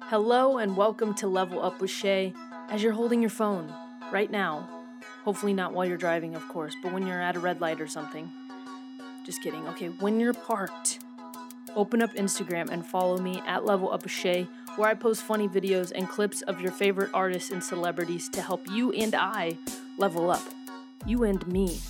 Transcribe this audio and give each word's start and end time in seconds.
Hello 0.00 0.58
and 0.58 0.76
welcome 0.76 1.14
to 1.14 1.26
Level 1.26 1.62
Up 1.62 1.80
with 1.80 1.90
Shay 1.90 2.32
as 2.68 2.82
you're 2.82 2.92
holding 2.92 3.20
your 3.20 3.30
phone 3.30 3.72
right 4.12 4.30
now. 4.30 4.68
Hopefully, 5.24 5.52
not 5.52 5.72
while 5.72 5.86
you're 5.86 5.96
driving, 5.96 6.34
of 6.34 6.46
course, 6.48 6.74
but 6.82 6.92
when 6.92 7.06
you're 7.06 7.20
at 7.20 7.36
a 7.36 7.40
red 7.40 7.60
light 7.60 7.80
or 7.80 7.86
something. 7.86 8.30
Just 9.24 9.42
kidding. 9.42 9.66
Okay, 9.68 9.88
when 9.88 10.20
you're 10.20 10.34
parked, 10.34 11.00
open 11.74 12.02
up 12.02 12.12
Instagram 12.14 12.70
and 12.70 12.86
follow 12.86 13.18
me 13.18 13.42
at 13.46 13.64
Level 13.64 13.92
Up 13.92 14.02
with 14.02 14.12
Shay, 14.12 14.48
where 14.76 14.88
I 14.88 14.94
post 14.94 15.22
funny 15.22 15.48
videos 15.48 15.92
and 15.94 16.08
clips 16.08 16.42
of 16.42 16.60
your 16.60 16.72
favorite 16.72 17.10
artists 17.12 17.50
and 17.50 17.62
celebrities 17.62 18.28
to 18.30 18.42
help 18.42 18.68
you 18.70 18.92
and 18.92 19.14
I 19.14 19.58
level 19.98 20.30
up. 20.30 20.42
You 21.06 21.24
and 21.24 21.46
me, 21.46 21.80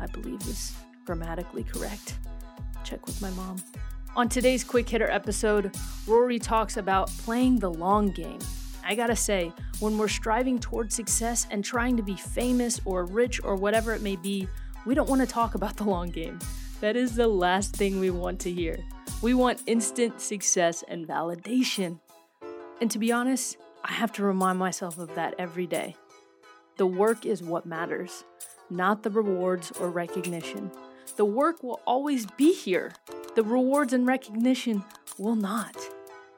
I 0.00 0.06
believe 0.06 0.40
is 0.42 0.72
grammatically 1.04 1.64
correct. 1.64 2.16
Check 2.84 3.06
with 3.06 3.20
my 3.22 3.30
mom. 3.30 3.56
On 4.14 4.28
today's 4.28 4.62
quick 4.62 4.86
hitter 4.86 5.10
episode, 5.10 5.74
Rory 6.06 6.38
talks 6.38 6.76
about 6.76 7.08
playing 7.08 7.58
the 7.58 7.70
long 7.70 8.10
game. 8.10 8.40
I 8.84 8.94
gotta 8.94 9.16
say, 9.16 9.50
when 9.80 9.96
we're 9.96 10.06
striving 10.06 10.58
towards 10.58 10.94
success 10.94 11.46
and 11.50 11.64
trying 11.64 11.96
to 11.96 12.02
be 12.02 12.14
famous 12.14 12.78
or 12.84 13.06
rich 13.06 13.42
or 13.42 13.56
whatever 13.56 13.94
it 13.94 14.02
may 14.02 14.16
be, 14.16 14.46
we 14.84 14.94
don't 14.94 15.08
want 15.08 15.22
to 15.22 15.26
talk 15.26 15.54
about 15.54 15.78
the 15.78 15.84
long 15.84 16.10
game. 16.10 16.38
That 16.82 16.94
is 16.94 17.14
the 17.14 17.26
last 17.26 17.74
thing 17.74 18.00
we 18.00 18.10
want 18.10 18.38
to 18.40 18.52
hear. 18.52 18.76
We 19.22 19.32
want 19.32 19.62
instant 19.64 20.20
success 20.20 20.84
and 20.88 21.08
validation. 21.08 21.98
And 22.82 22.90
to 22.90 22.98
be 22.98 23.12
honest, 23.12 23.56
I 23.82 23.92
have 23.92 24.12
to 24.12 24.24
remind 24.24 24.58
myself 24.58 24.98
of 24.98 25.14
that 25.14 25.36
every 25.38 25.66
day. 25.66 25.96
The 26.76 26.86
work 26.86 27.24
is 27.24 27.42
what 27.42 27.64
matters, 27.64 28.24
not 28.68 29.04
the 29.04 29.10
rewards 29.10 29.72
or 29.80 29.88
recognition. 29.88 30.70
The 31.16 31.24
work 31.24 31.62
will 31.62 31.80
always 31.86 32.26
be 32.26 32.52
here. 32.52 32.92
The 33.34 33.42
rewards 33.42 33.94
and 33.94 34.06
recognition 34.06 34.84
will 35.16 35.36
not. 35.36 35.74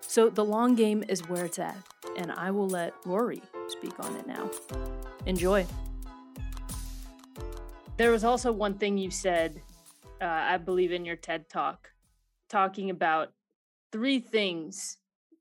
So 0.00 0.30
the 0.30 0.44
long 0.44 0.76
game 0.76 1.02
is 1.08 1.28
where 1.28 1.44
it's 1.44 1.58
at, 1.58 1.76
and 2.16 2.30
I 2.30 2.52
will 2.52 2.68
let 2.68 2.94
Rory 3.04 3.42
speak 3.66 3.98
on 3.98 4.14
it 4.14 4.28
now. 4.28 4.48
Enjoy. 5.26 5.66
There 7.96 8.12
was 8.12 8.22
also 8.22 8.52
one 8.52 8.74
thing 8.74 8.96
you 8.96 9.10
said, 9.10 9.60
uh, 10.20 10.26
I 10.26 10.56
believe, 10.56 10.92
in 10.92 11.04
your 11.04 11.16
TED 11.16 11.48
talk, 11.48 11.90
talking 12.48 12.90
about 12.90 13.32
three 13.90 14.20
things 14.20 14.98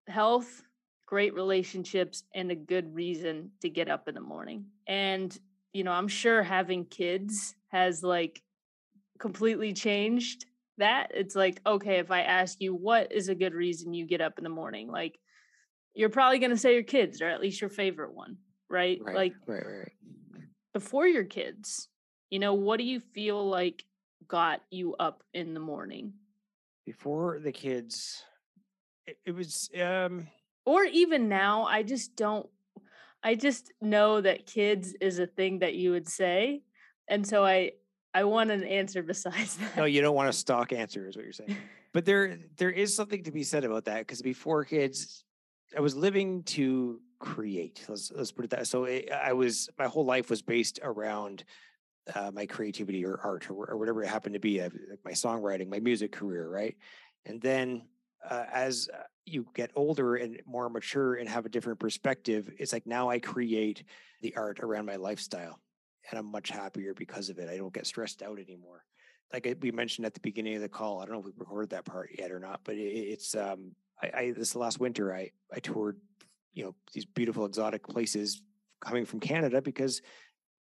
health, 0.07 0.63
great 1.05 1.35
relationships, 1.35 2.23
and 2.33 2.49
a 2.49 2.55
good 2.55 2.95
reason 2.95 3.51
to 3.61 3.69
get 3.69 3.89
up 3.89 4.07
in 4.07 4.15
the 4.15 4.21
morning. 4.21 4.65
And, 4.87 5.37
you 5.71 5.83
know, 5.83 5.91
I'm 5.91 6.07
sure 6.07 6.41
having 6.41 6.85
kids 6.85 7.53
has 7.67 8.01
like 8.01 8.41
completely 9.19 9.71
changed 9.71 10.47
that. 10.77 11.11
It's 11.13 11.35
like, 11.35 11.61
okay, 11.65 11.99
if 11.99 12.11
I 12.11 12.21
ask 12.21 12.61
you 12.61 12.73
what 12.73 13.11
is 13.11 13.29
a 13.29 13.35
good 13.35 13.53
reason 13.53 13.93
you 13.93 14.05
get 14.05 14.21
up 14.21 14.37
in 14.37 14.43
the 14.43 14.49
morning, 14.49 14.89
like 14.91 15.19
you're 15.93 16.09
probably 16.09 16.39
going 16.39 16.51
to 16.51 16.57
say 16.57 16.73
your 16.73 16.83
kids 16.83 17.21
or 17.21 17.27
at 17.27 17.41
least 17.41 17.61
your 17.61 17.69
favorite 17.69 18.13
one, 18.13 18.37
right? 18.69 18.99
Right, 19.03 19.15
Like 19.15 19.33
right, 19.47 19.65
right, 19.65 19.91
right. 20.33 20.43
before 20.73 21.07
your 21.07 21.23
kids, 21.23 21.89
you 22.29 22.39
know, 22.39 22.53
what 22.53 22.77
do 22.77 22.83
you 22.83 22.99
feel 22.99 23.47
like 23.47 23.83
got 24.27 24.61
you 24.71 24.95
up 24.95 25.23
in 25.33 25.53
the 25.53 25.59
morning? 25.59 26.13
Before 26.85 27.39
the 27.39 27.51
kids, 27.51 28.23
it, 29.05 29.17
it 29.25 29.31
was 29.31 29.69
um 29.81 30.27
Or 30.65 30.83
even 30.83 31.29
now, 31.29 31.63
I 31.63 31.83
just 31.83 32.15
don't 32.15 32.49
I 33.23 33.35
just 33.35 33.71
know 33.81 34.19
that 34.19 34.45
kids 34.47 34.93
is 34.99 35.19
a 35.19 35.27
thing 35.27 35.59
that 35.59 35.75
you 35.75 35.91
would 35.91 36.09
say. 36.09 36.63
And 37.07 37.25
so 37.25 37.45
I 37.45 37.71
I 38.13 38.23
want 38.25 38.51
an 38.51 38.63
answer 38.63 39.03
besides 39.03 39.57
that. 39.57 39.77
no, 39.77 39.85
you 39.85 40.01
don't 40.01 40.15
want 40.15 40.29
a 40.29 40.33
stock 40.33 40.73
answer, 40.73 41.07
is 41.07 41.15
what 41.15 41.25
you're 41.25 41.33
saying. 41.33 41.55
But 41.93 42.05
there 42.05 42.39
there 42.57 42.71
is 42.71 42.95
something 42.95 43.21
to 43.25 43.31
be 43.31 43.43
said 43.43 43.63
about 43.63 43.85
that 43.85 43.99
because 43.99 44.19
before 44.23 44.65
kids, 44.65 45.23
I 45.77 45.79
was 45.79 45.95
living 45.95 46.41
to 46.57 46.99
create. 47.19 47.85
Let's 47.87 48.11
let's 48.11 48.31
put 48.31 48.45
it 48.45 48.51
that. 48.51 48.65
So 48.65 48.85
it, 48.85 49.11
I 49.11 49.33
was 49.33 49.69
my 49.77 49.85
whole 49.85 50.03
life 50.03 50.31
was 50.31 50.41
based 50.41 50.79
around 50.81 51.43
uh, 52.15 52.31
my 52.33 52.47
creativity 52.47 53.05
or 53.05 53.19
art 53.23 53.49
or, 53.49 53.69
or 53.69 53.77
whatever 53.77 54.03
it 54.03 54.07
happened 54.07 54.33
to 54.33 54.39
be, 54.39 54.59
uh, 54.59 54.69
like 54.89 55.05
my 55.05 55.11
songwriting, 55.11 55.69
my 55.69 55.79
music 55.79 56.11
career, 56.11 56.49
right? 56.49 56.75
And 57.25 57.39
then 57.41 57.83
uh, 58.29 58.45
as 58.51 58.89
uh, 58.93 59.03
you 59.25 59.45
get 59.53 59.71
older 59.75 60.15
and 60.15 60.41
more 60.45 60.69
mature 60.69 61.15
and 61.15 61.29
have 61.29 61.45
a 61.45 61.49
different 61.49 61.79
perspective, 61.79 62.49
it's 62.57 62.73
like 62.73 62.85
now 62.85 63.09
I 63.09 63.19
create 63.19 63.83
the 64.21 64.35
art 64.35 64.59
around 64.59 64.85
my 64.85 64.95
lifestyle, 64.95 65.59
and 66.09 66.19
I'm 66.19 66.31
much 66.31 66.49
happier 66.49 66.93
because 66.93 67.29
of 67.29 67.39
it. 67.39 67.49
I 67.49 67.57
don't 67.57 67.73
get 67.73 67.87
stressed 67.87 68.21
out 68.21 68.39
anymore. 68.39 68.83
Like 69.31 69.57
we 69.61 69.71
mentioned 69.71 70.05
at 70.05 70.13
the 70.13 70.19
beginning 70.19 70.55
of 70.55 70.61
the 70.61 70.69
call, 70.69 70.99
I 71.01 71.05
don't 71.05 71.13
know 71.13 71.19
if 71.19 71.25
we 71.25 71.31
recorded 71.37 71.71
that 71.71 71.85
part 71.85 72.11
yet 72.17 72.31
or 72.31 72.39
not, 72.39 72.61
but 72.63 72.75
it, 72.75 72.79
it's 72.79 73.35
um, 73.35 73.71
I, 74.01 74.11
I 74.15 74.31
this 74.31 74.55
last 74.55 74.79
winter 74.79 75.13
I 75.13 75.31
I 75.51 75.59
toured, 75.59 75.97
you 76.53 76.65
know, 76.65 76.75
these 76.93 77.05
beautiful 77.05 77.45
exotic 77.45 77.87
places 77.87 78.41
coming 78.79 79.05
from 79.05 79.19
Canada 79.19 79.61
because 79.61 80.01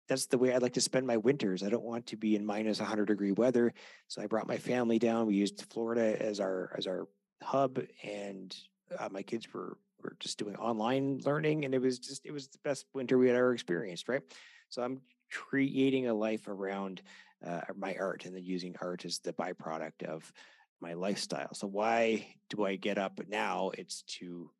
that's 0.08 0.26
the 0.26 0.38
way 0.38 0.54
I 0.54 0.58
like 0.58 0.74
to 0.74 0.80
spend 0.80 1.06
my 1.06 1.16
winters. 1.16 1.62
I 1.62 1.68
don't 1.68 1.84
want 1.84 2.06
to 2.08 2.16
be 2.16 2.34
in 2.36 2.44
minus 2.44 2.80
100 2.80 3.06
degree 3.06 3.32
weather. 3.32 3.72
So 4.08 4.22
I 4.22 4.26
brought 4.26 4.48
my 4.48 4.56
family 4.56 4.98
down. 4.98 5.26
We 5.26 5.34
used 5.34 5.64
Florida 5.70 6.20
as 6.20 6.40
our 6.40 6.74
as 6.76 6.86
our 6.86 7.08
hub, 7.42 7.80
and 8.02 8.54
uh, 8.98 9.08
my 9.10 9.22
kids 9.22 9.52
were 9.52 9.78
were 10.02 10.16
just 10.18 10.38
doing 10.38 10.56
online 10.56 11.20
learning, 11.24 11.64
and 11.64 11.74
it 11.74 11.80
was 11.80 11.98
just 11.98 12.24
it 12.24 12.32
was 12.32 12.48
the 12.48 12.58
best 12.64 12.86
winter 12.94 13.18
we 13.18 13.28
had 13.28 13.36
ever 13.36 13.52
experienced. 13.52 14.08
Right. 14.08 14.22
So 14.72 14.82
I'm 14.82 15.02
creating 15.30 16.08
a 16.08 16.14
life 16.14 16.48
around 16.48 17.02
uh, 17.46 17.60
my 17.76 17.94
art, 17.96 18.24
and 18.24 18.34
then 18.34 18.44
using 18.44 18.74
art 18.80 19.04
as 19.04 19.18
the 19.18 19.32
byproduct 19.34 20.04
of 20.04 20.32
my 20.80 20.94
lifestyle. 20.94 21.52
So 21.54 21.66
why 21.66 22.36
do 22.48 22.64
I 22.64 22.76
get 22.76 22.98
up 22.98 23.20
now? 23.28 23.70
It's 23.76 24.02
to 24.18 24.50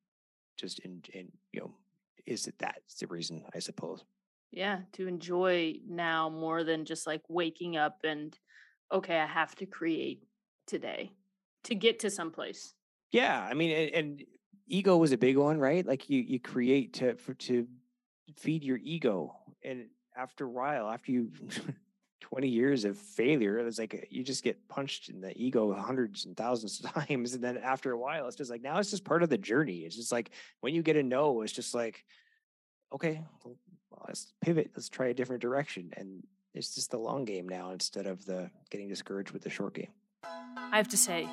just 0.57 0.81
in 0.81 1.03
in 1.15 1.33
you 1.53 1.61
know 1.61 1.75
is 2.27 2.47
it 2.47 2.57
that's 2.59 2.97
the 2.97 3.07
reason 3.07 3.45
I 3.55 3.59
suppose. 3.59 4.05
yeah, 4.51 4.81
to 4.93 5.07
enjoy 5.07 5.77
now 5.87 6.29
more 6.29 6.63
than 6.65 6.85
just 6.85 7.07
like 7.07 7.23
waking 7.29 7.77
up 7.77 8.01
and 8.05 8.39
okay, 8.93 9.19
I 9.19 9.27
have 9.27 9.55
to 9.57 9.67
create 9.67 10.25
today 10.67 11.13
to 11.65 11.75
get 11.75 12.01
to 12.01 12.11
someplace. 12.11 12.75
Yeah, 13.11 13.47
I 13.49 13.55
mean, 13.55 13.71
and, 13.71 13.95
and 13.95 14.25
ego 14.67 14.97
was 14.97 15.13
a 15.13 15.19
big 15.19 15.37
one, 15.37 15.59
right? 15.59 15.87
Like 15.87 16.09
you 16.09 16.21
you 16.21 16.41
create 16.41 16.95
to 16.95 17.17
for 17.17 17.35
to 17.35 17.67
feed 18.37 18.65
your 18.65 18.79
ego, 18.79 19.35
and 19.65 19.89
after 20.17 20.45
a 20.45 20.51
while, 20.51 20.89
after 20.89 21.13
you 21.13 21.31
twenty 22.21 22.49
years 22.49 22.85
of 22.85 22.97
failure, 22.97 23.59
it's 23.59 23.79
like 23.79 23.95
uh, 23.95 24.07
you 24.11 24.23
just 24.23 24.45
get 24.45 24.69
punched 24.69 25.09
in 25.09 25.21
the 25.21 25.33
ego 25.37 25.73
hundreds 25.73 26.25
and 26.25 26.37
thousands 26.37 26.81
of 26.81 26.93
times, 27.07 27.35
and 27.35 27.43
then 27.43 27.59
after 27.59 27.93
a 27.93 27.99
while, 27.99 28.27
it's 28.27 28.37
just 28.37 28.51
like 28.51 28.63
now 28.63 28.79
it's 28.79 28.91
just 28.91 29.05
part 29.05 29.23
of 29.23 29.29
the 29.29 29.39
journey. 29.39 29.79
It's 29.79 29.97
just 29.97 30.13
like 30.13 30.31
when 30.61 30.75
you 30.75 30.83
get 30.83 30.97
a 30.97 31.03
no, 31.03 31.43
it's 31.43 31.53
just 31.53 31.75
like, 31.75 32.05
okay, 32.93 33.23
well, 33.45 33.57
let's 34.07 34.33
pivot, 34.41 34.71
let's 34.77 34.89
try 34.89 35.09
a 35.09 35.15
different 35.15 35.43
direction, 35.43 35.91
and 35.97 36.23
it's 36.55 36.75
just 36.75 36.91
the 36.91 36.99
long 36.99 37.25
game 37.25 37.49
now 37.49 37.71
instead 37.71 38.07
of 38.07 38.25
the 38.27 38.51
getting 38.71 38.89
discouraged 38.89 39.31
with 39.31 39.43
the 39.43 39.51
short 39.51 39.75
game. 39.75 39.89
I 40.25 40.77
have 40.77 40.89
to 40.89 40.97
say, 40.97 41.29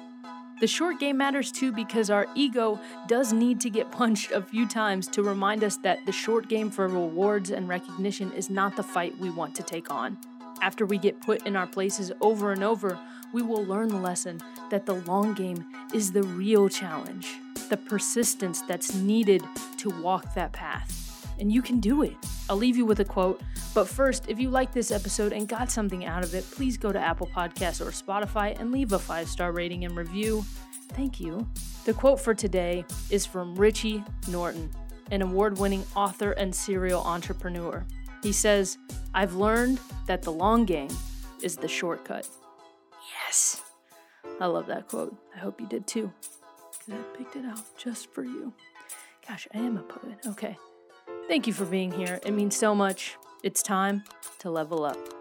the 0.59 0.67
short 0.67 0.99
game 0.99 1.17
matters 1.17 1.51
too 1.51 1.71
because 1.71 2.09
our 2.09 2.27
ego 2.35 2.79
does 3.07 3.31
need 3.33 3.59
to 3.61 3.69
get 3.69 3.91
punched 3.99 4.31
a 4.31 4.41
few 4.41 4.67
times 4.67 5.07
to 5.07 5.23
remind 5.23 5.63
us 5.63 5.77
that 5.77 6.05
the 6.05 6.11
short 6.11 6.49
game 6.49 6.69
for 6.69 6.87
rewards 6.87 7.51
and 7.51 7.67
recognition 7.67 8.31
is 8.33 8.49
not 8.49 8.75
the 8.75 8.83
fight 8.83 9.17
we 9.17 9.29
want 9.29 9.55
to 9.55 9.63
take 9.63 9.91
on. 9.91 10.17
After 10.61 10.85
we 10.85 10.97
get 10.97 11.21
put 11.21 11.47
in 11.47 11.55
our 11.55 11.67
places 11.67 12.11
over 12.19 12.51
and 12.51 12.63
over, 12.63 12.99
we 13.31 13.41
will 13.41 13.63
learn 13.63 13.89
the 13.89 13.97
lesson 13.97 14.41
that 14.71 14.85
the 14.85 14.95
long 14.95 15.33
game 15.33 15.65
is 15.93 16.11
the 16.11 16.23
real 16.23 16.67
challenge, 16.67 17.27
the 17.69 17.77
persistence 17.77 18.61
that's 18.63 18.93
needed 18.93 19.43
to 19.77 19.89
walk 20.01 20.33
that 20.33 20.51
path. 20.51 21.08
And 21.39 21.51
you 21.51 21.61
can 21.61 21.79
do 21.79 22.03
it. 22.03 22.15
I'll 22.49 22.57
leave 22.57 22.75
you 22.75 22.85
with 22.85 22.99
a 22.99 23.05
quote. 23.05 23.41
But 23.73 23.87
first, 23.87 24.25
if 24.27 24.39
you 24.39 24.49
like 24.49 24.73
this 24.73 24.91
episode 24.91 25.31
and 25.31 25.47
got 25.47 25.71
something 25.71 26.05
out 26.05 26.23
of 26.23 26.33
it, 26.35 26.43
please 26.51 26.77
go 26.77 26.91
to 26.91 26.99
Apple 26.99 27.27
Podcasts 27.27 27.79
or 27.79 27.91
Spotify 27.91 28.59
and 28.59 28.71
leave 28.71 28.91
a 28.91 28.99
five 28.99 29.29
star 29.29 29.51
rating 29.51 29.85
and 29.85 29.95
review. 29.95 30.43
Thank 30.93 31.19
you. 31.19 31.47
The 31.85 31.93
quote 31.93 32.19
for 32.19 32.33
today 32.33 32.83
is 33.09 33.25
from 33.25 33.55
Richie 33.55 34.03
Norton, 34.27 34.69
an 35.11 35.21
award 35.21 35.57
winning 35.57 35.85
author 35.95 36.31
and 36.31 36.53
serial 36.53 37.01
entrepreneur. 37.03 37.85
He 38.21 38.33
says, 38.33 38.77
I've 39.13 39.35
learned 39.35 39.79
that 40.07 40.23
the 40.23 40.31
long 40.31 40.65
game 40.65 40.89
is 41.41 41.55
the 41.55 41.67
shortcut. 41.67 42.27
Yes. 43.25 43.61
I 44.41 44.47
love 44.47 44.67
that 44.67 44.87
quote. 44.87 45.15
I 45.35 45.39
hope 45.39 45.61
you 45.61 45.67
did 45.67 45.87
too. 45.87 46.11
Because 46.71 46.99
I 46.99 47.17
picked 47.17 47.35
it 47.35 47.45
out 47.45 47.61
just 47.77 48.13
for 48.13 48.23
you. 48.23 48.53
Gosh, 49.27 49.47
I 49.53 49.59
am 49.59 49.77
a 49.77 49.83
poet. 49.83 50.17
Okay. 50.27 50.57
Thank 51.29 51.45
you 51.45 51.53
for 51.53 51.65
being 51.65 51.91
here. 51.91 52.19
It 52.25 52.31
means 52.31 52.57
so 52.57 52.73
much. 52.73 53.15
It's 53.43 53.61
time 53.61 54.03
to 54.39 54.49
level 54.49 54.83
up. 54.83 55.18